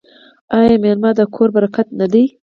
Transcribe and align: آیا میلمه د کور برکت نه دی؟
آیا 0.57 0.75
میلمه 0.83 1.11
د 1.19 1.21
کور 1.35 1.49
برکت 1.55 1.87
نه 1.99 2.07
دی؟ 2.13 2.23